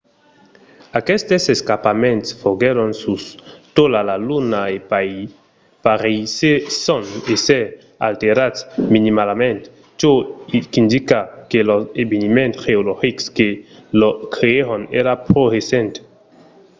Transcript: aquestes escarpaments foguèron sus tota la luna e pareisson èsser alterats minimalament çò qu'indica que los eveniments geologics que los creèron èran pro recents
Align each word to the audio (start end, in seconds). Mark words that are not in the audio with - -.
aquestes 0.99 1.43
escarpaments 1.55 2.27
foguèron 2.41 2.91
sus 3.03 3.23
tota 3.75 3.99
la 4.09 4.17
luna 4.27 4.61
e 4.75 4.77
pareisson 5.85 7.03
èsser 7.35 7.63
alterats 8.07 8.59
minimalament 8.95 9.61
çò 9.99 10.11
qu'indica 10.71 11.19
que 11.49 11.59
los 11.69 11.83
eveniments 12.03 12.57
geologics 12.65 13.25
que 13.37 13.49
los 13.99 14.15
creèron 14.35 14.81
èran 15.01 15.17
pro 15.27 15.43
recents 15.55 15.95